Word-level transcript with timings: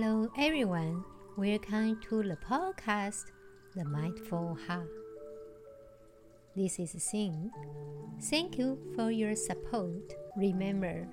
Hello, 0.00 0.30
everyone. 0.38 1.02
Welcome 1.36 1.98
to 2.08 2.22
the 2.22 2.36
podcast, 2.36 3.32
The 3.74 3.84
Mindful 3.84 4.56
Heart. 4.64 4.86
This 6.54 6.78
is 6.78 6.94
Xin. 6.94 7.50
Thank 8.30 8.58
you 8.58 8.78
for 8.94 9.10
your 9.10 9.34
support. 9.34 10.14
Remember, 10.36 11.04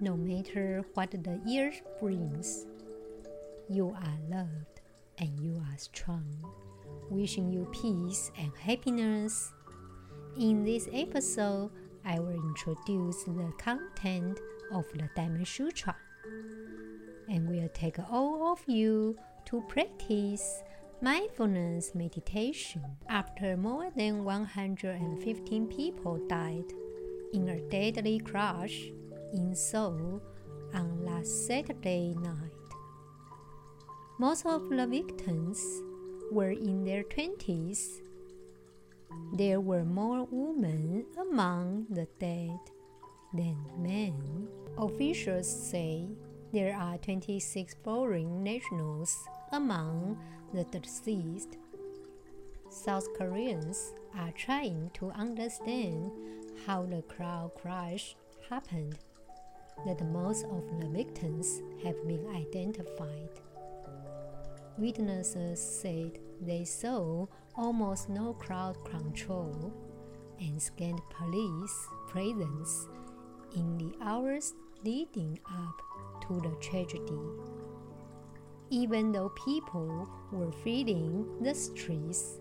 no 0.00 0.16
matter 0.16 0.84
what 0.94 1.12
the 1.12 1.40
year 1.46 1.72
brings, 2.00 2.66
you 3.70 3.94
are 3.94 4.18
loved 4.28 4.80
and 5.18 5.38
you 5.38 5.62
are 5.70 5.78
strong. 5.78 6.26
Wishing 7.10 7.52
you 7.52 7.70
peace 7.70 8.32
and 8.36 8.50
happiness. 8.58 9.52
In 10.36 10.64
this 10.64 10.88
episode, 10.92 11.70
I 12.04 12.18
will 12.18 12.42
introduce 12.50 13.22
the 13.22 13.52
content 13.58 14.40
of 14.72 14.86
the 14.92 15.08
Diamond 15.14 15.46
Sutra 15.46 15.94
and 17.28 17.48
will 17.48 17.68
take 17.74 17.98
all 18.10 18.52
of 18.52 18.60
you 18.66 19.16
to 19.46 19.62
practice 19.68 20.62
mindfulness 21.00 21.94
meditation 21.94 22.82
after 23.08 23.56
more 23.56 23.90
than 23.96 24.24
115 24.24 25.66
people 25.66 26.18
died 26.28 26.72
in 27.32 27.48
a 27.48 27.60
deadly 27.68 28.18
crash 28.20 28.90
in 29.32 29.54
Seoul 29.54 30.22
on 30.72 31.04
last 31.04 31.46
Saturday 31.46 32.14
night. 32.14 32.52
Most 34.18 34.46
of 34.46 34.68
the 34.70 34.86
victims 34.86 35.60
were 36.30 36.52
in 36.52 36.84
their 36.84 37.02
20s. 37.02 38.00
There 39.36 39.60
were 39.60 39.84
more 39.84 40.26
women 40.30 41.04
among 41.20 41.86
the 41.90 42.06
dead 42.18 42.58
than 43.34 43.58
men. 43.78 44.48
Officials 44.78 45.48
say 45.70 46.08
there 46.54 46.76
are 46.76 46.96
26 46.98 47.74
foreign 47.82 48.44
nationals 48.44 49.26
among 49.50 50.16
the 50.52 50.62
deceased. 50.62 51.56
South 52.70 53.08
Koreans 53.18 53.92
are 54.16 54.30
trying 54.30 54.88
to 54.94 55.10
understand 55.10 56.12
how 56.64 56.86
the 56.86 57.02
crowd 57.02 57.50
crash 57.60 58.14
happened. 58.48 58.96
That 59.84 60.00
most 60.06 60.44
of 60.44 60.62
the 60.78 60.86
victims 60.86 61.60
have 61.82 61.96
been 62.06 62.24
identified. 62.28 63.30
Witnesses 64.78 65.60
said 65.60 66.20
they 66.40 66.64
saw 66.64 67.26
almost 67.56 68.08
no 68.08 68.32
crowd 68.32 68.76
control 68.84 69.72
and 70.38 70.62
scanned 70.62 71.02
police 71.10 71.88
presence 72.06 72.86
in 73.56 73.76
the 73.76 73.92
hours 74.00 74.54
leading 74.84 75.40
up 75.50 75.82
to 76.26 76.40
the 76.40 76.56
tragedy. 76.60 77.20
Even 78.70 79.12
though 79.12 79.30
people 79.44 80.08
were 80.32 80.52
filling 80.52 81.26
the 81.42 81.54
streets, 81.54 82.38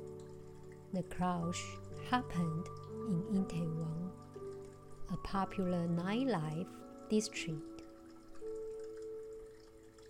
the 0.93 1.03
crash 1.03 1.61
happened 2.09 2.67
in 3.07 3.43
Itaewon, 3.43 4.09
a 5.11 5.17
popular 5.17 5.87
nightlife 5.87 6.67
district. 7.09 7.83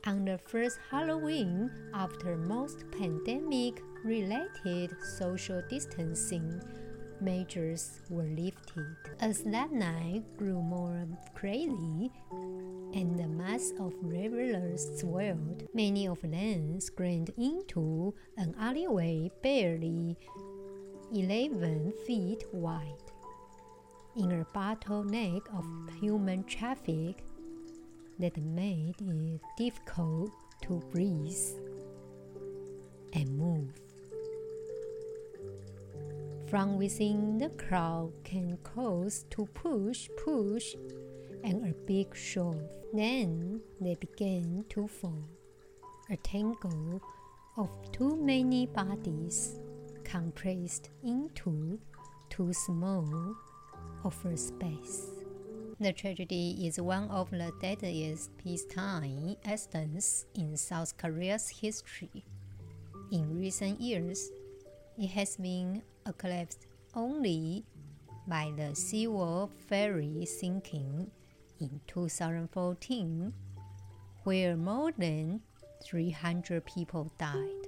On 0.05 0.25
the 0.25 0.38
first 0.38 0.77
Halloween 0.91 1.71
after 1.94 2.35
most 2.35 2.83
pandemic 2.91 3.81
related 4.03 4.91
social 5.17 5.61
distancing 5.69 6.61
measures 7.23 8.02
were 8.09 8.23
lifted. 8.23 8.95
As 9.19 9.43
that 9.43 9.71
night 9.71 10.23
grew 10.38 10.61
more 10.61 11.07
crazy 11.33 12.11
and 12.93 13.17
the 13.17 13.27
mass 13.27 13.71
of 13.79 13.93
revelers 14.02 14.99
swelled, 14.99 15.67
many 15.73 16.07
of 16.07 16.22
them 16.22 16.79
screamed 16.79 17.31
into 17.38 18.13
an 18.38 18.53
alleyway 18.59 19.31
barely 19.41 20.17
11 21.13 21.94
feet 22.06 22.44
wide. 22.51 23.12
In 24.16 24.31
a 24.31 24.45
bottleneck 24.56 25.41
of 25.57 25.66
human 26.00 26.44
traffic 26.44 27.23
that 28.19 28.38
made 28.38 28.95
it 29.00 29.41
difficult 29.57 30.31
to 30.63 30.81
breathe 30.91 31.33
and 33.13 33.38
move. 33.38 33.82
From 36.53 36.78
within 36.78 37.40
the 37.40 37.50
crowd 37.50 38.14
can 38.24 38.58
cause 38.58 39.25
to 39.31 39.47
push, 39.56 40.08
push, 40.24 40.75
and 41.44 41.68
a 41.68 41.74
big 41.74 42.16
shove. 42.16 42.69
Then 42.94 43.59
they 43.81 43.96
began 43.96 44.63
to 44.69 44.88
fall, 44.88 45.28
a 46.12 46.18
tangle 46.18 47.02
of 47.58 47.72
too 47.92 48.16
many 48.18 48.68
bodies 48.68 49.58
compressed 50.03 50.92
into 51.03 51.80
too 52.30 52.53
small 52.53 53.36
of 54.03 54.24
a 54.24 54.38
space. 54.38 55.09
The 55.80 55.92
tragedy 55.92 56.68
is 56.68 56.80
one 56.80 57.09
of 57.09 57.31
the 57.31 57.52
deadliest 57.62 58.30
peacetime 58.38 59.38
accidents 59.44 60.28
in 60.36 60.56
South 60.56 60.96
Korea's 61.00 61.50
history. 61.50 62.24
In 63.12 63.40
recent 63.40 63.81
years, 63.81 64.30
it 65.00 65.08
has 65.08 65.36
been 65.38 65.81
eclipsed 66.06 66.68
only 66.96 67.66
by 68.28 68.52
the 68.56 68.74
Sewol 68.74 69.50
ferry 69.68 70.25
sinking 70.25 71.12
in 71.59 71.81
2014, 71.88 73.34
where 74.24 74.56
more 74.56 74.92
than 74.97 75.42
300 75.84 76.66
people 76.66 77.12
died, 77.18 77.68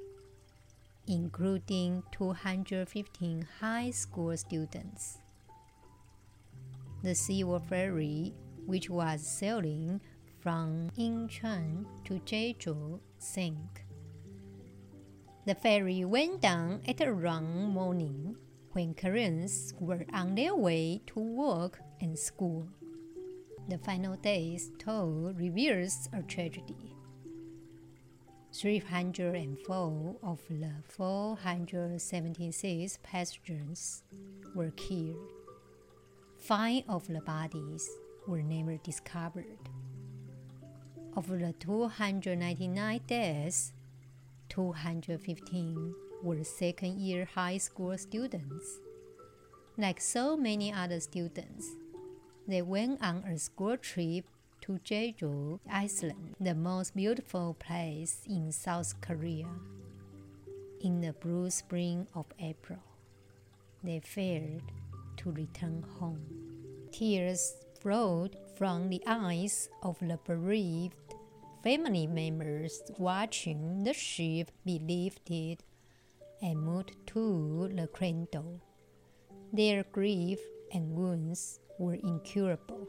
including 1.07 2.03
215 2.11 3.47
high 3.59 3.91
school 3.91 4.35
students. 4.37 5.17
The 7.03 7.11
Sewol 7.11 7.61
ferry, 7.67 8.33
which 8.65 8.89
was 8.89 9.21
sailing 9.21 10.01
from 10.39 10.89
Incheon 10.97 11.85
to 12.05 12.19
Jeju, 12.19 12.99
sank. 13.17 13.84
The 15.45 15.53
ferry 15.53 16.03
went 16.05 16.41
down 16.41 16.81
at 16.87 17.01
around 17.01 17.67
morning 17.67 18.35
when 18.71 18.95
Koreans 18.95 19.75
were 19.79 20.03
on 20.11 20.33
their 20.33 20.55
way 20.55 21.01
to 21.05 21.19
work 21.19 21.79
and 22.01 22.17
school. 22.17 22.67
The 23.69 23.77
final 23.77 24.15
day's 24.15 24.71
toll 24.79 25.33
reveals 25.35 26.09
a 26.13 26.23
tragedy. 26.23 26.95
304 28.53 30.15
of 30.23 30.41
the 30.49 30.71
476 30.87 32.97
passengers 33.03 34.01
were 34.55 34.71
killed. 34.71 35.29
Five 36.39 36.85
of 36.89 37.07
the 37.07 37.21
bodies 37.21 37.87
were 38.27 38.41
never 38.41 38.77
discovered. 38.77 39.69
Of 41.15 41.27
the 41.27 41.53
299 41.59 43.01
deaths, 43.05 43.73
215 44.49 45.95
were 46.23 46.43
second 46.43 46.99
year 46.99 47.25
high 47.25 47.57
school 47.57 47.97
students. 47.97 48.79
Like 49.77 49.99
so 49.99 50.37
many 50.37 50.71
other 50.71 50.99
students, 50.99 51.67
they 52.47 52.61
went 52.61 53.01
on 53.01 53.23
a 53.23 53.37
school 53.37 53.77
trip 53.77 54.25
to 54.61 54.79
Jeju 54.83 55.59
Island, 55.69 56.35
the 56.39 56.55
most 56.55 56.95
beautiful 56.95 57.55
place 57.59 58.21
in 58.27 58.51
South 58.51 58.99
Korea. 59.01 59.47
In 60.81 61.01
the 61.01 61.13
blue 61.13 61.49
spring 61.49 62.07
of 62.15 62.25
April, 62.39 62.79
they 63.83 63.99
failed 63.99 64.71
to 65.17 65.31
return 65.31 65.83
home. 65.99 66.25
Tears 66.91 67.57
flowed 67.79 68.37
from 68.57 68.89
the 68.89 69.01
eyes 69.05 69.69
of 69.83 69.97
the 69.99 70.17
bereaved 70.25 70.95
family 71.65 72.05
members 72.05 72.83
watching 72.99 73.83
the 73.83 73.91
ship 73.91 74.51
be 74.63 74.77
lifted 74.77 75.63
and 76.39 76.61
moved 76.61 76.91
to 77.07 77.67
the 77.73 77.87
cradle. 77.87 78.61
Their 79.51 79.83
grief 79.91 80.37
and 80.71 80.91
wounds 80.91 81.59
were 81.79 81.95
incurable. 81.95 82.87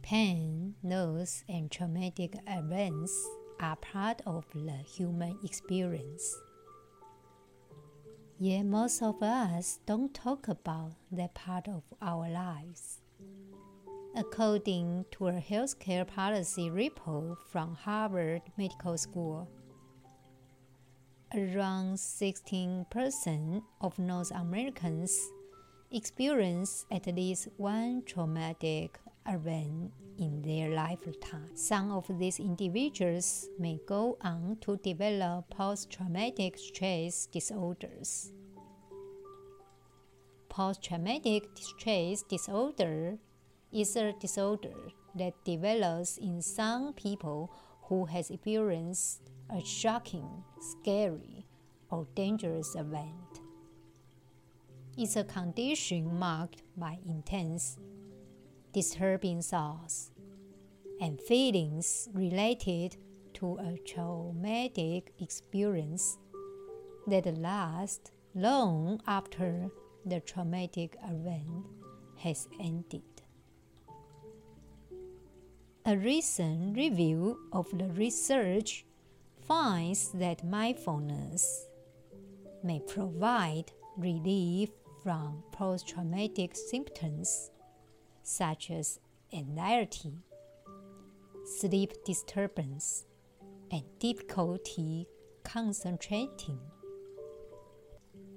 Pain, 0.00 0.76
loss, 0.82 1.44
and 1.46 1.70
traumatic 1.70 2.36
events 2.46 3.12
are 3.60 3.76
part 3.76 4.22
of 4.24 4.46
the 4.54 4.78
human 4.96 5.38
experience. 5.44 6.40
Yet 8.38 8.62
most 8.62 9.02
of 9.02 9.22
us 9.22 9.78
don't 9.84 10.14
talk 10.14 10.48
about 10.48 10.92
that 11.12 11.34
part 11.34 11.68
of 11.68 11.82
our 12.00 12.30
lives. 12.30 13.02
According 14.14 15.06
to 15.12 15.28
a 15.28 15.32
healthcare 15.32 16.06
policy 16.06 16.70
report 16.70 17.38
from 17.50 17.74
Harvard 17.74 18.42
Medical 18.56 18.96
School, 18.96 19.48
around 21.34 21.96
16% 21.96 23.62
of 23.80 23.98
North 23.98 24.30
Americans 24.30 25.32
experience 25.90 26.86
at 26.90 27.06
least 27.06 27.48
one 27.56 28.02
traumatic 28.06 28.98
event 29.28 29.92
in 30.18 30.42
their 30.42 30.70
lifetime. 30.70 31.50
Some 31.54 31.90
of 31.90 32.06
these 32.18 32.40
individuals 32.40 33.48
may 33.58 33.78
go 33.86 34.16
on 34.22 34.56
to 34.62 34.76
develop 34.78 35.50
post 35.50 35.90
traumatic 35.90 36.58
stress 36.58 37.26
disorders. 37.26 38.32
Post 40.48 40.82
traumatic 40.82 41.44
stress 41.54 42.22
disorder 42.22 43.18
is 43.72 43.96
a 43.96 44.12
disorder 44.12 44.92
that 45.14 45.44
develops 45.44 46.18
in 46.18 46.42
some 46.42 46.92
people 46.92 47.52
who 47.84 48.04
has 48.06 48.30
experienced 48.30 49.30
a 49.50 49.64
shocking, 49.64 50.44
scary, 50.60 51.46
or 51.90 52.06
dangerous 52.14 52.74
event. 52.74 53.40
It's 54.96 55.16
a 55.16 55.24
condition 55.24 56.18
marked 56.18 56.62
by 56.76 56.98
intense 57.06 57.76
disturbing 58.72 59.42
thoughts 59.42 60.10
and 61.00 61.20
feelings 61.20 62.08
related 62.12 62.96
to 63.34 63.58
a 63.58 63.78
traumatic 63.86 65.12
experience 65.20 66.18
that 67.06 67.26
lasts 67.38 68.10
long 68.34 69.00
after 69.06 69.68
the 70.04 70.20
traumatic 70.20 70.96
event 71.04 71.66
has 72.16 72.48
ended. 72.58 73.15
A 75.88 75.96
recent 75.96 76.76
review 76.76 77.38
of 77.52 77.70
the 77.70 77.84
research 77.90 78.84
finds 79.46 80.10
that 80.14 80.42
mindfulness 80.42 81.68
may 82.64 82.80
provide 82.80 83.70
relief 83.96 84.70
from 85.04 85.44
post 85.52 85.86
traumatic 85.86 86.56
symptoms 86.56 87.52
such 88.24 88.72
as 88.72 88.98
anxiety, 89.32 90.24
sleep 91.44 91.92
disturbance, 92.04 93.04
and 93.70 93.84
difficulty 94.00 95.06
concentrating. 95.44 96.58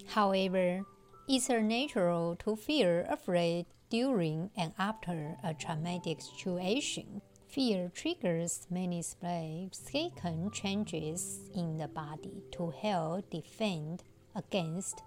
However, 0.05 0.83
it's 1.27 1.49
natural 1.49 2.35
to 2.45 2.55
feel 2.55 3.05
afraid 3.09 3.65
during 3.89 4.51
and 4.55 4.71
after 4.77 5.35
a 5.43 5.55
traumatic 5.55 6.21
situation. 6.21 7.23
Fear 7.49 7.91
triggers 7.95 8.67
many 8.69 9.01
significant 9.01 10.53
changes 10.53 11.49
in 11.55 11.77
the 11.77 11.87
body 11.87 12.43
to 12.51 12.69
help 12.69 13.27
defend 13.31 14.03
against 14.35 15.01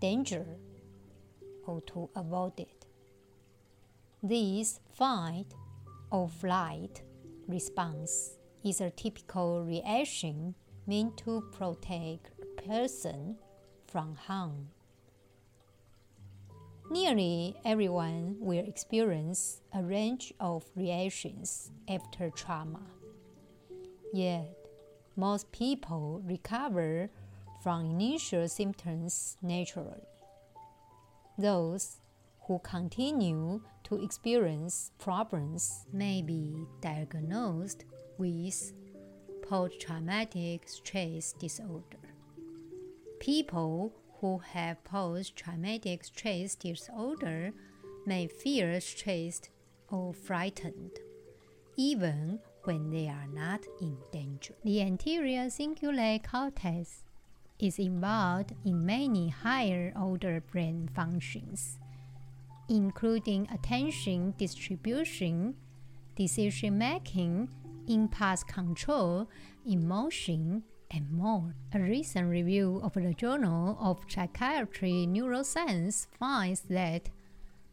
danger 0.00 0.46
or 1.66 1.82
to 1.82 2.08
avoid 2.16 2.58
it. 2.58 2.86
This 4.22 4.80
fight 4.90 5.52
or 6.10 6.30
flight 6.30 7.02
response 7.46 8.38
is 8.64 8.80
a 8.80 8.88
typical 8.88 9.62
reaction 9.62 10.54
meant 10.86 11.18
to 11.18 11.42
protect 11.52 12.30
a 12.40 12.62
person 12.62 13.36
from 13.86 14.14
harm. 14.14 14.70
Nearly 16.92 17.56
everyone 17.64 18.36
will 18.38 18.68
experience 18.68 19.62
a 19.72 19.82
range 19.82 20.34
of 20.38 20.62
reactions 20.76 21.70
after 21.88 22.28
trauma. 22.28 22.82
Yet, 24.12 24.54
most 25.16 25.50
people 25.52 26.20
recover 26.22 27.08
from 27.62 27.86
initial 27.86 28.46
symptoms 28.46 29.38
naturally. 29.40 30.04
Those 31.38 31.96
who 32.46 32.58
continue 32.58 33.62
to 33.84 34.04
experience 34.04 34.90
problems 34.98 35.86
may 35.94 36.20
be 36.20 36.66
diagnosed 36.82 37.86
with 38.18 38.74
post 39.48 39.80
traumatic 39.80 40.68
stress 40.68 41.32
disorder. 41.32 42.04
People 43.18 43.94
who 44.22 44.38
have 44.38 44.82
post 44.84 45.36
traumatic 45.36 46.04
stress 46.04 46.54
disorder 46.54 47.52
may 48.06 48.26
feel 48.26 48.80
stressed 48.80 49.50
or 49.90 50.14
frightened, 50.14 50.92
even 51.76 52.38
when 52.64 52.90
they 52.90 53.08
are 53.08 53.26
not 53.34 53.60
in 53.82 53.98
danger. 54.10 54.54
The 54.64 54.80
anterior 54.80 55.50
cingulate 55.50 56.24
cortex 56.26 57.04
is 57.58 57.78
involved 57.78 58.54
in 58.64 58.86
many 58.86 59.28
higher 59.28 59.92
order 59.94 60.40
brain 60.40 60.88
functions 60.94 61.78
including 62.68 63.46
attention 63.52 64.34
distribution, 64.38 65.54
decision 66.16 66.78
making, 66.78 67.48
impulse 67.88 68.42
control, 68.44 69.28
emotion, 69.66 70.62
and 70.92 71.10
more. 71.10 71.54
A 71.72 71.80
recent 71.80 72.28
review 72.28 72.80
of 72.82 72.94
the 72.94 73.14
Journal 73.14 73.76
of 73.80 74.04
Psychiatry 74.08 75.06
Neuroscience 75.08 76.06
finds 76.18 76.60
that 76.62 77.10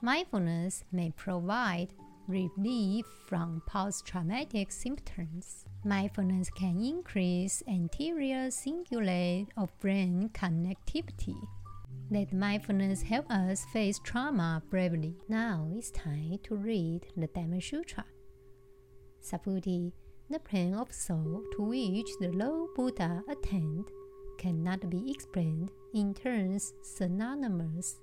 mindfulness 0.02 0.84
may 0.92 1.12
provide 1.12 1.94
relief 2.28 3.06
from 3.28 3.62
post 3.66 4.06
traumatic 4.06 4.72
symptoms. 4.72 5.66
Mindfulness 5.84 6.50
can 6.52 6.80
increase 6.80 7.64
anterior 7.68 8.48
cingulate 8.50 9.48
of 9.58 9.78
brain 9.80 10.30
connectivity. 10.34 11.36
Let 12.12 12.34
mindfulness 12.34 13.04
help 13.04 13.30
us 13.30 13.66
face 13.72 14.00
trauma 14.04 14.64
bravely. 14.70 15.16
Now 15.28 15.68
it's 15.76 15.92
time 15.92 16.40
to 16.44 16.56
read 16.56 17.08
the 17.16 17.28
Diamond 17.28 17.64
Sutra. 17.64 18.06
Subhuti, 19.22 19.92
the 20.30 20.40
plane 20.40 20.74
of 20.74 20.94
soul 20.94 21.44
to 21.56 21.64
which 21.64 22.10
the 22.20 22.30
Lord 22.30 22.74
Buddha 22.76 23.24
attained, 23.28 23.86
cannot 24.38 24.90
be 24.90 25.12
explained 25.12 25.72
in 25.94 26.14
terms 26.14 26.74
synonymous 26.84 28.00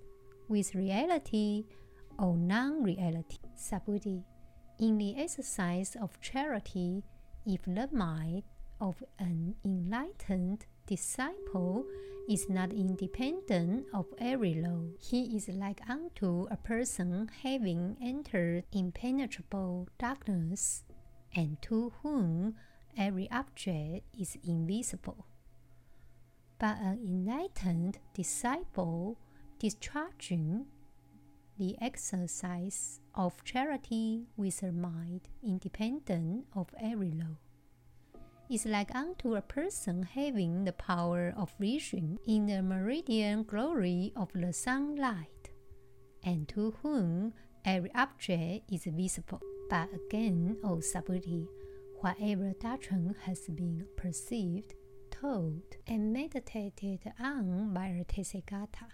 with 0.48 0.74
reality 0.74 1.64
or 2.18 2.36
non 2.36 2.82
reality. 2.82 3.38
Subhuti, 3.56 4.22
in 4.78 4.98
the 4.98 5.16
exercise 5.16 5.96
of 6.00 6.20
charity, 6.20 7.02
if 7.46 7.62
the 7.64 7.88
mind 7.92 8.42
of 8.80 9.02
an 9.18 9.54
enlightened 9.64 10.66
disciple 10.86 11.84
is 12.28 12.48
not 12.48 12.72
independent 12.72 13.86
of 13.94 14.06
every 14.18 14.54
law. 14.54 14.82
He 14.98 15.36
is 15.36 15.48
like 15.48 15.80
unto 15.88 16.46
a 16.50 16.56
person 16.56 17.28
having 17.42 17.96
entered 18.02 18.64
impenetrable 18.72 19.88
darkness, 19.98 20.82
and 21.36 21.60
to 21.62 21.92
whom 22.02 22.56
every 22.96 23.30
object 23.30 24.06
is 24.18 24.38
invisible. 24.42 25.26
But 26.58 26.78
an 26.80 26.98
enlightened 27.04 27.98
disciple 28.14 29.18
discharging 29.58 30.66
the 31.58 31.76
exercise 31.80 33.00
of 33.14 33.44
charity 33.44 34.24
with 34.36 34.62
a 34.62 34.72
mind 34.72 35.28
independent 35.42 36.46
of 36.54 36.74
every 36.80 37.10
law 37.10 37.36
is 38.48 38.64
like 38.64 38.94
unto 38.94 39.34
a 39.34 39.42
person 39.42 40.02
having 40.02 40.64
the 40.64 40.72
power 40.72 41.34
of 41.36 41.52
vision 41.58 42.18
in 42.26 42.46
the 42.46 42.62
meridian 42.62 43.42
glory 43.42 44.12
of 44.14 44.30
the 44.34 44.52
sunlight, 44.52 45.50
and 46.22 46.48
to 46.48 46.74
whom 46.82 47.32
every 47.64 47.92
object 47.94 48.70
is 48.70 48.84
visible. 48.84 49.40
But 49.68 49.88
again, 49.92 50.58
O 50.62 50.76
Subhuti, 50.76 51.48
whatever 52.00 52.52
doctrine 52.60 53.16
has 53.22 53.40
been 53.48 53.86
perceived, 53.96 54.74
told, 55.10 55.62
and 55.86 56.12
meditated 56.12 57.00
on 57.18 57.74
by 57.74 57.86
a 57.86 58.04
Tathagata, 58.04 58.86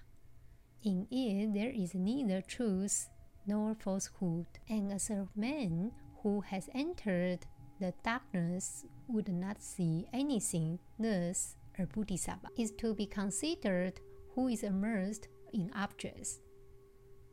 in 0.83 1.07
it 1.11 1.53
there 1.53 1.71
is 1.71 1.95
neither 1.95 2.41
truth 2.41 3.09
nor 3.47 3.75
falsehood, 3.75 4.47
and 4.69 4.93
as 4.93 5.11
a 5.11 5.29
man 5.37 5.93
who 6.23 6.41
has 6.41 6.71
entered 6.75 7.45
the 7.79 7.93
darkness 8.03 8.85
would 9.09 9.29
not 9.29 9.61
see 9.61 10.07
anything, 10.13 10.79
thus 10.99 11.57
a 11.79 11.87
bodhisattva 11.87 12.49
is 12.57 12.71
to 12.73 12.95
be 12.95 13.07
considered 13.07 14.01
who 14.35 14.49
is 14.49 14.63
immersed 14.63 15.29
in 15.53 15.71
objects, 15.75 16.41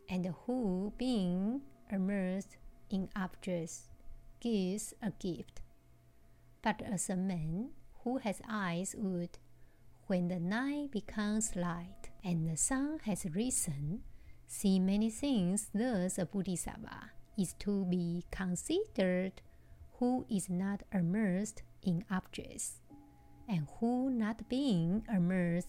and 0.10 0.26
who, 0.46 0.92
being 0.98 1.62
immersed 1.92 2.58
in 2.90 3.10
objects, 3.16 3.84
gives 4.40 4.94
a 5.02 5.12
gift. 5.12 5.62
But 6.62 6.82
as 6.82 7.10
a 7.10 7.16
man 7.16 7.70
who 8.04 8.18
has 8.18 8.42
eyes 8.50 8.96
would, 8.98 9.38
when 10.08 10.28
the 10.28 10.40
night 10.40 10.92
becomes 10.92 11.56
light 11.56 12.10
and 12.24 12.50
the 12.50 12.58
sun 12.58 13.00
has 13.06 13.26
risen, 13.34 14.02
see 14.48 14.80
many 14.80 15.10
things, 15.10 15.70
thus 15.74 16.18
a 16.18 16.26
bodhisattva 16.26 17.12
is 17.38 17.54
to 17.60 17.86
be 17.86 18.26
considered 18.32 19.42
who 20.00 20.26
is 20.30 20.50
not 20.50 20.84
immersed 20.94 21.62
in 21.84 22.04
objects, 22.10 22.80
and 23.48 23.68
who, 23.80 24.10
not 24.10 24.50
being 24.50 25.04
immersed 25.14 25.68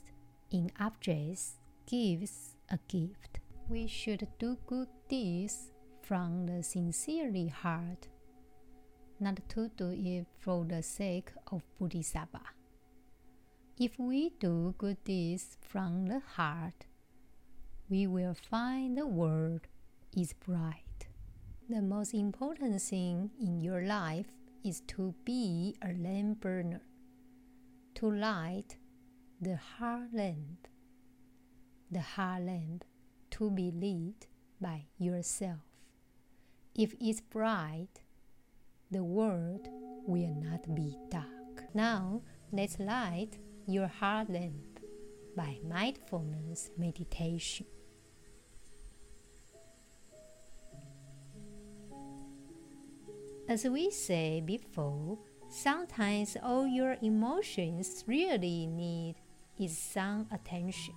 in 0.51 0.71
objects, 0.79 1.57
gives 1.87 2.57
a 2.71 2.79
gift. 2.89 3.41
We 3.69 3.87
should 3.87 4.27
do 4.39 4.57
good 4.67 4.89
deeds 5.09 5.73
from 6.11 6.45
the 6.45 6.61
sincerely 6.61 7.47
heart, 7.47 8.09
not 9.21 9.39
to 9.49 9.71
do 9.77 9.93
it 9.93 10.27
for 10.41 10.65
the 10.65 10.83
sake 10.83 11.31
of 11.53 11.63
Bodhisattva. 11.79 12.41
If 13.79 13.97
we 13.97 14.31
do 14.41 14.75
good 14.77 15.05
deeds 15.05 15.57
from 15.61 16.07
the 16.07 16.21
heart, 16.35 16.87
we 17.89 18.09
will 18.09 18.35
find 18.35 18.99
the 18.99 19.07
world 19.07 19.69
is 20.17 20.33
bright. 20.33 21.07
The 21.69 21.81
most 21.81 22.13
important 22.13 22.83
thing 22.83 23.31
in 23.41 23.61
your 23.61 23.83
life 23.83 24.33
is 24.65 24.81
to 24.89 25.15
be 25.25 25.77
a 25.81 25.93
lamp 25.93 26.41
burner, 26.41 26.83
to 27.95 28.11
light 28.11 28.75
the 29.41 29.55
heart 29.55 30.13
lamp. 30.13 30.67
The 31.89 32.01
heart 32.01 32.43
lamp 32.43 32.85
to 33.31 33.49
be 33.53 33.71
lit 33.71 34.27
by 34.61 34.87
yourself. 34.99 35.70
If 36.75 36.95
it's 37.01 37.21
bright, 37.21 38.01
the 38.91 39.03
world 39.03 39.69
will 40.07 40.35
not 40.35 40.75
be 40.75 40.97
dark. 41.11 41.65
Now, 41.75 42.23
let's 42.53 42.79
light 42.79 43.39
your 43.67 43.87
heart 43.87 44.31
lamp 44.31 44.81
by 45.37 45.59
mindfulness 45.69 46.71
meditation. 46.79 47.67
As 53.49 53.65
we 53.65 53.91
said 53.91 54.47
before, 54.47 55.19
sometimes 55.49 56.37
all 56.41 56.69
your 56.69 56.97
emotions 57.03 58.05
really 58.07 58.67
need 58.69 59.17
is 59.59 59.77
some 59.77 60.29
attention. 60.31 60.95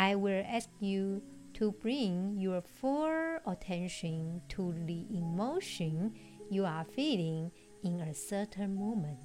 I 0.00 0.14
will 0.14 0.42
ask 0.48 0.70
you 0.80 1.20
to 1.52 1.72
bring 1.72 2.38
your 2.38 2.62
full 2.62 3.36
attention 3.46 4.40
to 4.48 4.74
the 4.86 5.04
emotion 5.10 6.14
you 6.50 6.64
are 6.64 6.84
feeling 6.84 7.50
in 7.84 8.00
a 8.00 8.14
certain 8.14 8.76
moment. 8.76 9.18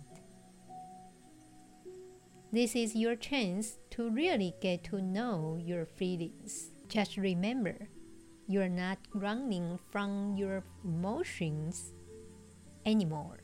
This 2.52 2.76
is 2.76 2.94
your 2.94 3.16
chance 3.16 3.78
to 3.92 4.10
really 4.10 4.54
get 4.60 4.84
to 4.92 5.02
know 5.02 5.58
your 5.64 5.86
feelings. 5.86 6.72
Just 6.90 7.16
remember, 7.16 7.88
you're 8.46 8.68
not 8.68 8.98
running 9.14 9.80
from 9.92 10.36
your 10.36 10.62
emotions 10.84 11.94
anymore. 12.86 13.44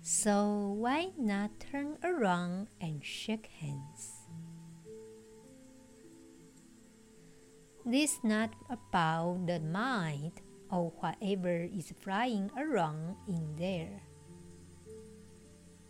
So 0.00 0.74
why 0.78 1.10
not 1.18 1.60
turn 1.60 1.98
around 2.02 2.68
and 2.80 3.04
shake 3.04 3.48
hands? 3.60 4.11
This 7.84 8.12
is 8.12 8.18
not 8.22 8.50
about 8.70 9.46
the 9.46 9.58
mind 9.58 10.40
or 10.70 10.92
whatever 11.00 11.66
is 11.66 11.92
flying 12.00 12.50
around 12.56 13.16
in 13.26 13.56
there. 13.56 14.02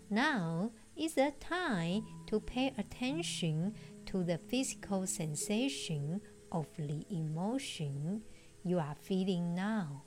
Now 0.09 0.73
is 0.97 1.15
the 1.15 1.33
time 1.39 2.07
to 2.29 2.41
pay 2.41 2.73
attention 2.79 3.75
to 4.07 4.25
the 4.25 4.39
physical 4.39 5.07
sensation 5.07 6.23
of 6.51 6.67
the 6.79 7.05
emotion 7.11 8.23
you 8.65 8.79
are 8.79 8.97
feeling 9.01 9.55
now. 9.55 10.03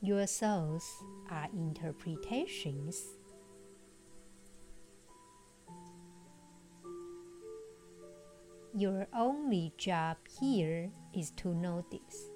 Your 0.00 0.26
thoughts 0.26 1.02
are 1.30 1.48
interpretations 1.52 3.02
Your 8.78 9.08
only 9.12 9.72
job 9.76 10.18
here 10.40 10.92
is 11.12 11.32
to 11.32 11.52
notice. 11.52 12.30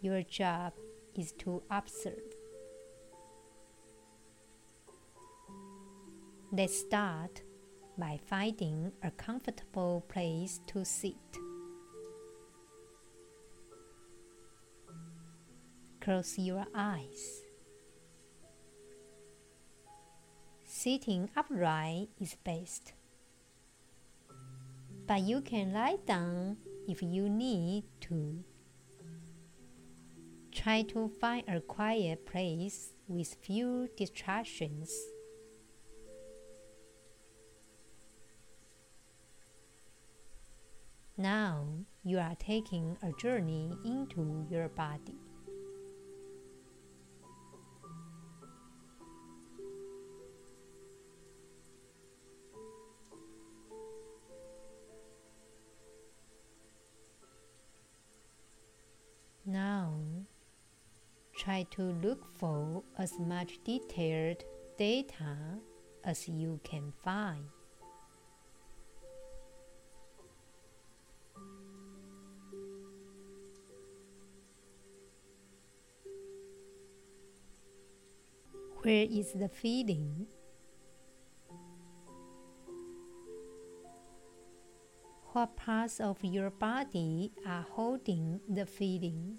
Your 0.00 0.22
job 0.22 0.72
is 1.16 1.32
to 1.38 1.64
observe. 1.68 2.30
Let's 6.52 6.78
start 6.78 7.42
by 7.98 8.20
finding 8.24 8.92
a 9.02 9.10
comfortable 9.10 10.04
place 10.06 10.60
to 10.68 10.84
sit. 10.84 11.16
Close 16.00 16.38
your 16.38 16.66
eyes. 16.72 17.42
Sitting 20.62 21.30
upright 21.34 22.10
is 22.20 22.36
best 22.44 22.92
but 25.06 25.20
you 25.20 25.40
can 25.40 25.72
lie 25.72 25.96
down 26.06 26.56
if 26.88 27.02
you 27.02 27.28
need 27.28 27.84
to. 28.00 28.44
Try 30.52 30.82
to 30.82 31.10
find 31.20 31.44
a 31.48 31.60
quiet 31.60 32.26
place 32.26 32.92
with 33.08 33.36
few 33.42 33.88
distractions. 33.96 34.90
Now 41.18 41.66
you 42.04 42.18
are 42.18 42.34
taking 42.38 42.96
a 43.02 43.12
journey 43.20 43.72
into 43.84 44.46
your 44.50 44.68
body. 44.68 45.25
Try 61.46 61.62
to 61.70 61.94
look 62.02 62.26
for 62.40 62.82
as 62.98 63.20
much 63.20 63.62
detailed 63.62 64.42
data 64.76 65.36
as 66.02 66.28
you 66.28 66.58
can 66.64 66.92
find. 67.04 67.44
Where 78.82 79.06
is 79.08 79.32
the 79.32 79.48
feeling? 79.48 80.26
what 85.32 85.54
parts 85.54 86.00
of 86.00 86.16
your 86.24 86.48
body 86.48 87.30
are 87.46 87.66
holding 87.70 88.40
the 88.48 88.64
feeling. 88.64 89.36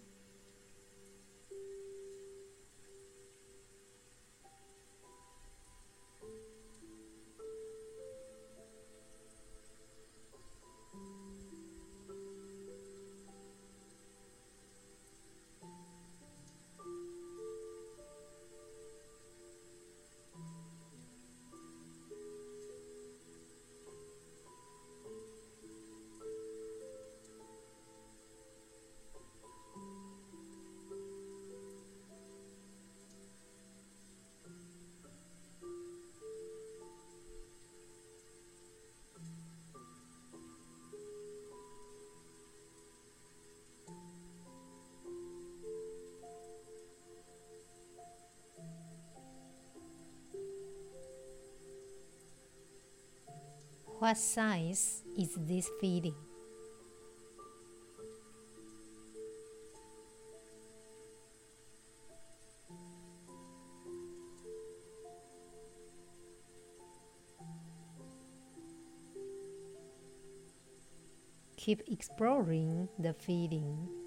What 54.07 54.15
size 54.15 55.03
is 55.19 55.35
this 55.35 55.69
feeling? 55.81 56.15
Keep 71.57 71.83
exploring 71.91 72.87
the 72.97 73.11
feeling. 73.11 74.06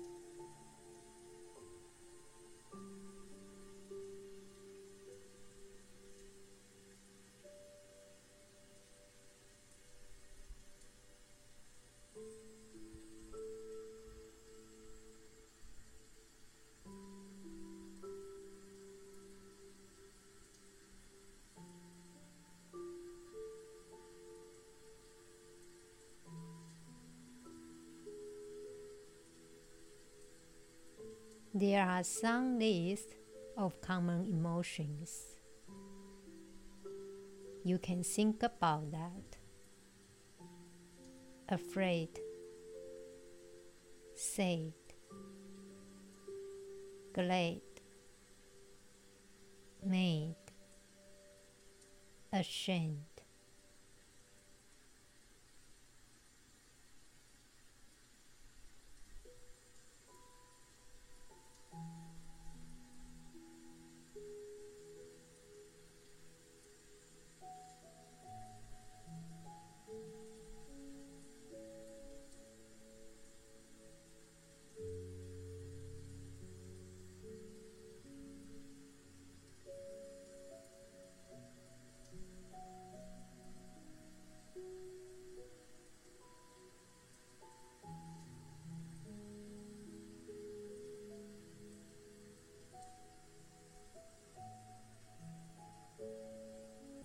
There 31.60 31.84
are 31.84 32.02
some 32.02 32.58
lists 32.58 33.12
of 33.54 33.82
common 33.82 34.24
emotions. 34.32 35.10
You 37.62 37.76
can 37.76 38.02
think 38.02 38.42
about 38.42 38.90
that. 38.92 39.36
Afraid, 41.50 42.18
sad, 44.14 44.72
glad, 47.12 47.60
made, 49.84 50.36
ashamed. 52.32 53.09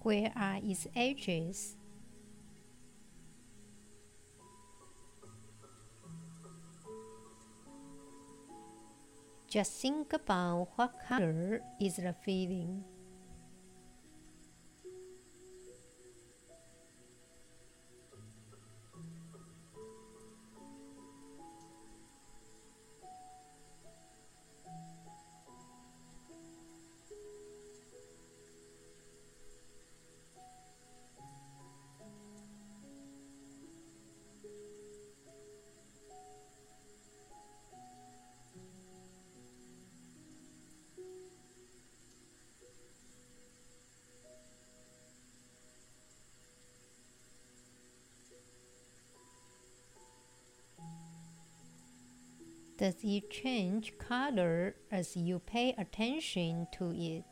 Where 0.06 0.32
are 0.36 0.60
its 0.62 0.86
edges? 0.96 1.76
Just 9.50 9.82
think 9.82 10.14
about 10.14 10.68
what 10.76 10.94
color 11.10 11.64
is 11.82 11.96
the 11.96 12.14
feeling. 12.24 12.84
Does 52.78 52.96
it 53.04 53.30
change 53.30 53.98
color 53.98 54.76
as 54.92 55.16
you 55.16 55.40
pay 55.40 55.74
attention 55.78 56.68
to 56.74 56.92
it? 56.94 57.24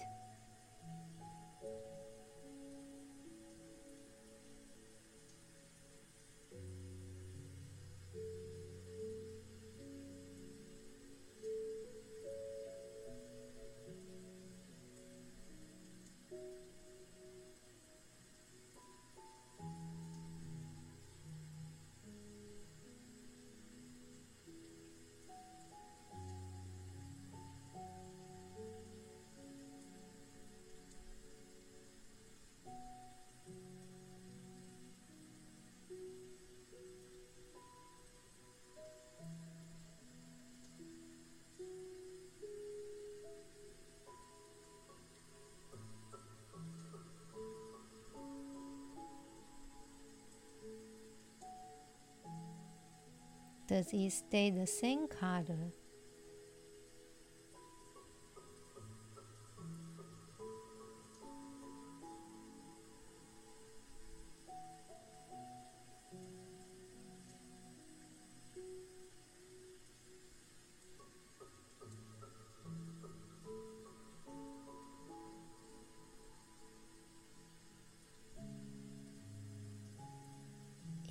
Does 53.73 53.91
it 53.91 54.12
stay 54.12 54.51
the 54.51 54.67
same 54.67 55.07
color? 55.07 55.73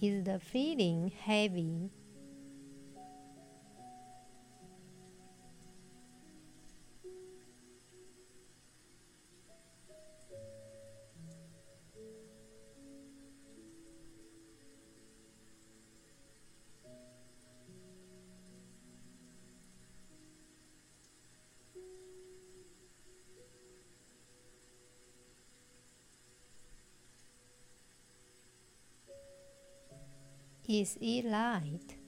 Is 0.00 0.22
the 0.22 0.38
feeling 0.38 1.10
heavy 1.24 1.90
Is 30.72 30.96
it 31.02 31.26
light? 31.26 32.01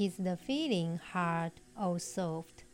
Is 0.00 0.16
the 0.16 0.38
feeling 0.38 0.98
hard 1.12 1.52
or 1.78 1.98
soft? 1.98 2.64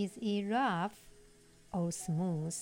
Is 0.00 0.16
it 0.16 0.48
rough 0.48 0.96
or 1.74 1.92
smooth? 1.92 2.56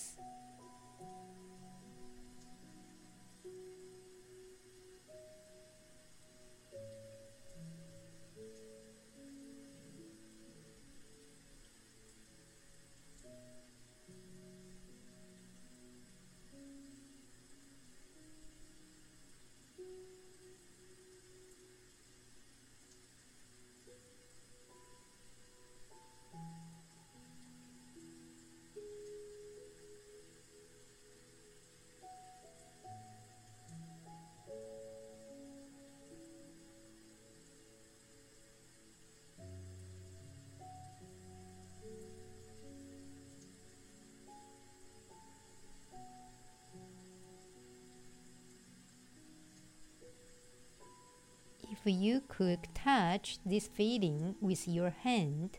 You 51.89 52.23
could 52.29 52.69
touch 52.75 53.39
this 53.45 53.67
feeling 53.67 54.35
with 54.41 54.69
your 54.69 54.91
hand, 54.91 55.59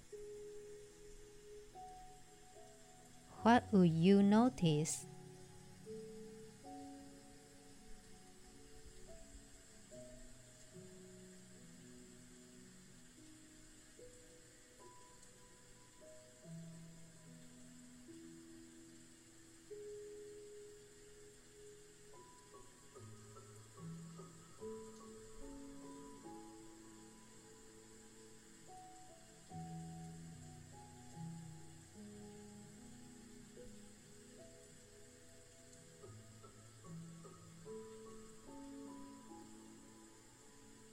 what 3.44 3.66
would 3.72 3.90
you 3.90 4.22
notice? 4.22 5.08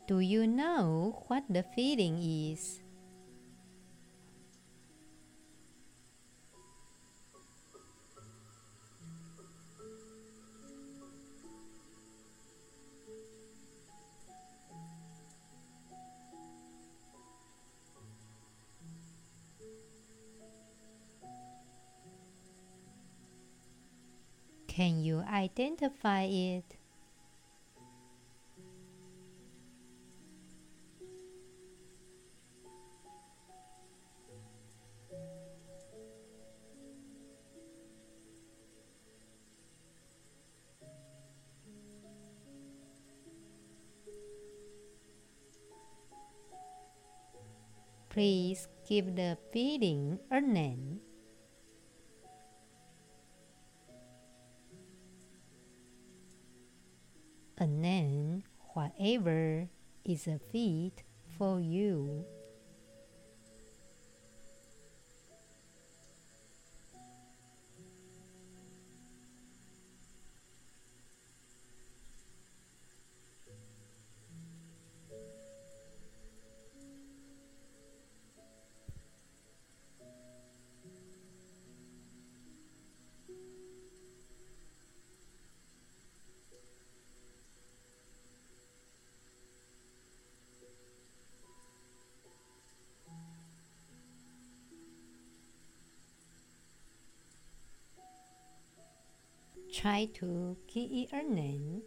Do 0.06 0.20
you 0.20 0.46
know 0.46 1.24
what 1.28 1.44
the 1.50 1.62
feeling 1.62 2.18
is? 2.22 2.80
Can 24.68 25.00
you 25.00 25.20
identify 25.22 26.22
it? 26.22 26.76
Please 48.16 48.66
give 48.88 49.14
the 49.14 49.36
feeling 49.52 50.18
a 50.30 50.40
name. 50.40 51.00
A 57.58 57.66
name, 57.66 58.42
whatever 58.72 59.68
is 60.02 60.26
a 60.28 60.38
fit 60.38 61.04
for 61.36 61.60
you. 61.60 62.24
Try 99.86 100.06
to 100.14 100.56
give 100.66 100.90
it 100.90 101.12
a 101.12 101.22
name, 101.22 101.80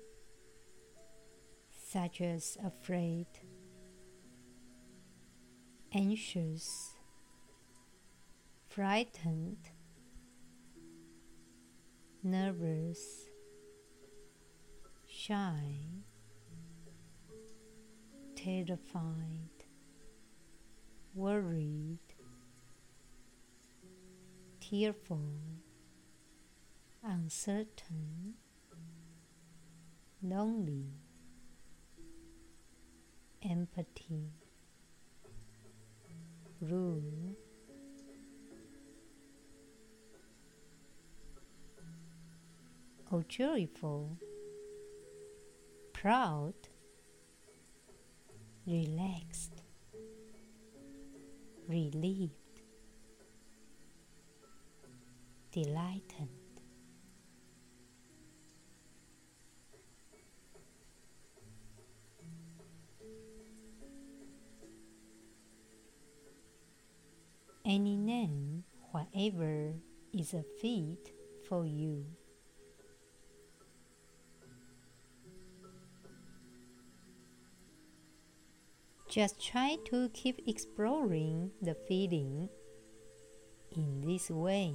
such 1.69 2.21
as 2.21 2.57
afraid, 2.63 3.27
anxious, 5.91 6.93
frightened, 8.69 9.71
nervous, 12.23 13.27
shy, 15.05 15.75
terrified, 18.33 19.65
worried, 21.13 21.99
tearful 24.61 25.19
uncertain, 27.03 28.33
lonely, 30.21 30.87
empathy, 33.43 34.31
room, 36.61 37.35
or 43.11 43.19
oh, 43.19 43.23
joyful, 43.27 44.17
proud, 45.93 46.53
relaxed, 48.67 49.63
relieved, 51.67 52.33
delighted. 55.51 56.38
Any 67.69 67.95
name, 67.95 68.63
whatever 68.91 69.75
is 70.11 70.33
a 70.33 70.43
fit 70.59 71.13
for 71.47 71.65
you. 71.65 72.03
Just 79.07 79.39
try 79.41 79.77
to 79.85 80.09
keep 80.09 80.41
exploring 80.47 81.51
the 81.61 81.75
feeling 81.75 82.49
in 83.75 84.01
this 84.01 84.29
way. 84.29 84.73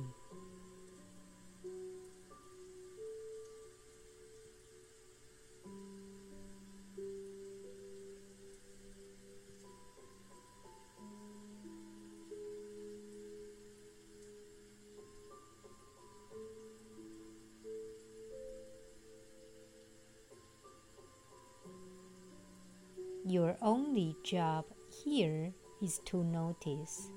Job 24.34 24.64
here 25.04 25.52
is 25.80 26.00
to 26.04 26.24
notice. 26.24 27.08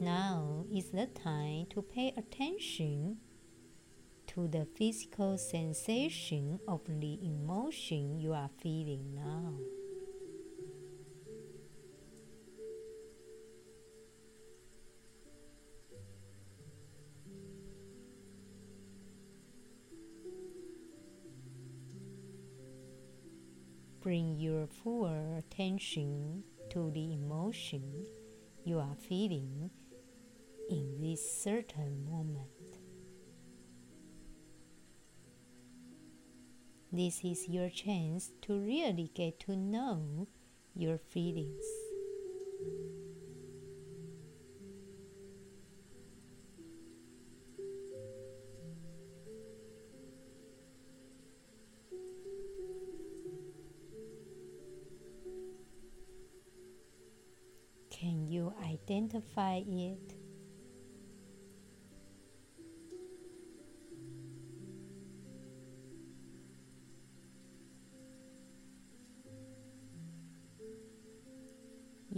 Now 0.00 0.64
is 0.72 0.90
the 0.92 1.08
time 1.08 1.66
to 1.74 1.82
pay 1.82 2.14
attention 2.16 3.18
to 4.28 4.48
the 4.48 4.66
physical 4.78 5.36
sensation 5.36 6.58
of 6.66 6.80
the 6.86 7.18
emotion 7.22 8.18
you 8.18 8.32
are 8.32 8.48
feeling 8.62 9.12
now. 9.14 9.77
Bring 24.08 24.38
your 24.38 24.66
full 24.66 25.04
attention 25.36 26.42
to 26.70 26.90
the 26.92 27.12
emotion 27.12 28.06
you 28.64 28.78
are 28.78 28.96
feeling 29.06 29.70
in 30.70 30.98
this 30.98 31.20
certain 31.30 32.06
moment. 32.10 32.48
This 36.90 37.22
is 37.22 37.50
your 37.50 37.68
chance 37.68 38.30
to 38.46 38.58
really 38.58 39.10
get 39.14 39.40
to 39.40 39.54
know 39.54 40.26
your 40.74 40.96
feelings. 40.96 41.66
Identify 58.62 59.62
it? 59.66 60.14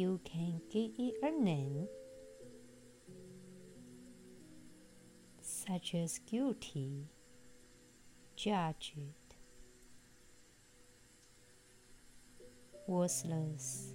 you 0.01 0.19
can 0.25 0.62
give 0.71 0.93
it 0.99 1.14
a 1.23 1.31
name, 1.31 1.87
such 5.43 5.95
as 5.95 6.19
guilty, 6.21 7.05
judged, 8.35 8.95
worthless, 12.87 13.93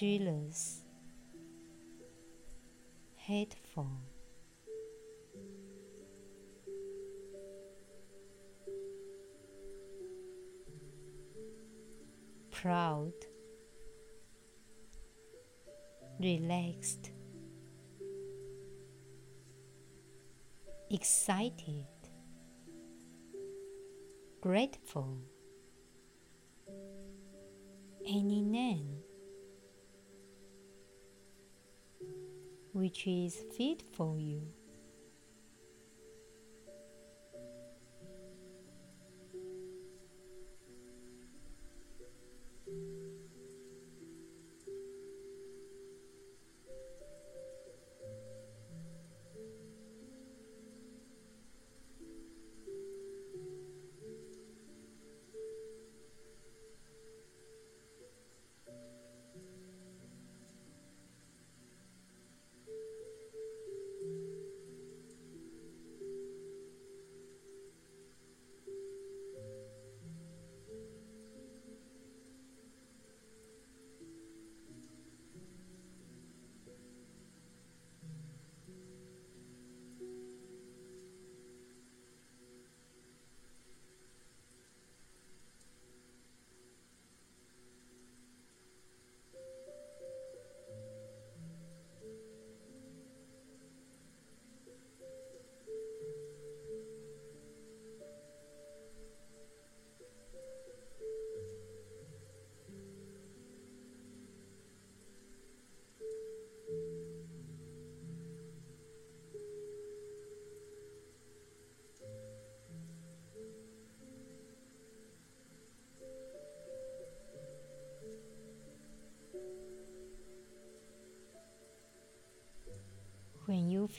jealous, 0.00 0.80
hateful. 3.16 4.00
proud, 12.50 13.12
relaxed, 16.18 17.10
excited, 20.90 21.86
grateful, 24.42 25.18
any 28.06 28.42
name 28.42 28.99
which 32.72 33.06
is 33.06 33.44
fit 33.56 33.82
for 33.92 34.18
you. 34.18 34.42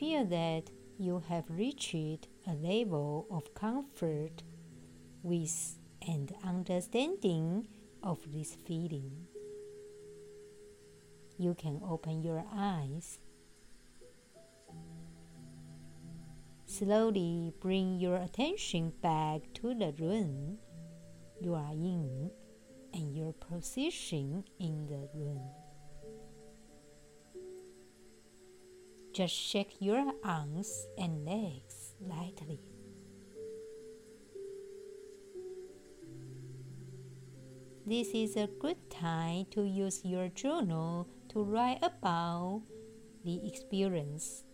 Feel 0.02 0.26
that 0.26 0.64
you 0.98 1.22
have 1.30 1.46
reached 1.48 1.94
a 2.48 2.54
level 2.60 3.28
of 3.30 3.54
comfort 3.54 4.42
with 5.22 5.78
and 6.08 6.34
understanding 6.44 7.68
of 8.02 8.18
this 8.34 8.58
feeling, 8.66 9.12
you 11.38 11.54
can 11.54 11.80
open 11.88 12.24
your 12.24 12.44
eyes. 12.52 13.20
Slowly 16.66 17.54
bring 17.62 18.00
your 18.00 18.16
attention 18.16 18.94
back 19.04 19.54
to 19.62 19.76
the 19.76 19.94
room 20.00 20.58
you 21.40 21.54
are 21.54 21.74
in 21.74 22.32
and 22.92 23.16
your 23.16 23.34
position 23.34 24.46
in 24.60 24.88
the 24.88 25.08
room. 25.14 25.48
Just 29.14 29.36
shake 29.36 29.76
your 29.82 30.14
arms 30.24 30.88
and 30.98 31.26
legs 31.26 31.96
lightly. 32.00 32.62
This 37.86 38.10
is 38.14 38.38
a 38.38 38.48
good 38.48 38.90
time 38.90 39.48
to 39.52 39.64
use 39.64 40.06
your 40.06 40.30
journal 40.30 41.10
to 41.30 41.44
write 41.44 41.80
about 41.82 42.62
the 43.26 43.46
experience. 43.46 44.46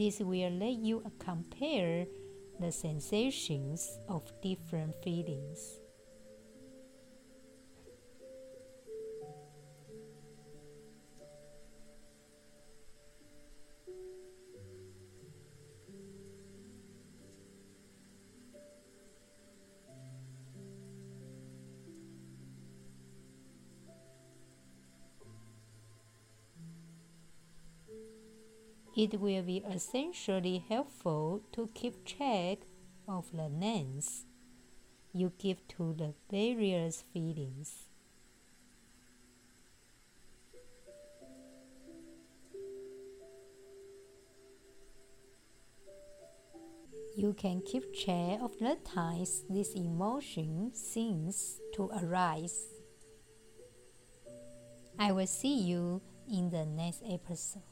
This 0.00 0.18
will 0.20 0.48
let 0.52 0.78
you 0.78 1.02
compare 1.18 2.06
the 2.58 2.72
sensations 2.72 3.98
of 4.08 4.22
different 4.40 4.94
feelings. 5.04 5.78
It 28.96 29.20
will 29.20 29.42
be 29.42 29.58
essentially 29.70 30.64
helpful 30.68 31.42
to 31.52 31.68
keep 31.74 32.04
track 32.04 32.58
of 33.08 33.30
the 33.32 33.48
names 33.48 34.24
you 35.12 35.32
give 35.38 35.66
to 35.68 35.94
the 35.94 36.14
various 36.30 37.02
feelings. 37.12 37.86
You 47.16 47.34
can 47.34 47.60
keep 47.60 47.92
track 47.94 48.40
of 48.40 48.56
the 48.58 48.76
times 48.84 49.44
this 49.50 49.74
emotion 49.74 50.72
seems 50.74 51.60
to 51.74 51.90
arise. 52.02 52.66
I 54.98 55.12
will 55.12 55.26
see 55.26 55.58
you 55.58 56.00
in 56.28 56.50
the 56.50 56.64
next 56.64 57.02
episode. 57.06 57.69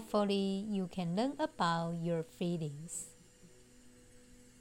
Hopefully, 0.00 0.64
you 0.70 0.88
can 0.88 1.14
learn 1.14 1.36
about 1.38 1.92
your 2.00 2.22
feelings. 2.22 3.19